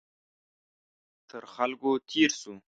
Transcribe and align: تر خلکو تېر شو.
تر 1.29 1.43
خلکو 1.55 1.91
تېر 2.09 2.31
شو. 2.39 2.53